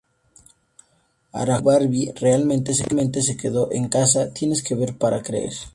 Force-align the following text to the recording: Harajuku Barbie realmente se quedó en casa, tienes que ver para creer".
Harajuku 1.31 1.63
Barbie 1.67 2.11
realmente 2.19 2.73
se 2.73 3.37
quedó 3.37 3.71
en 3.71 3.87
casa, 3.87 4.33
tienes 4.33 4.63
que 4.63 4.73
ver 4.73 4.97
para 4.97 5.21
creer". 5.21 5.53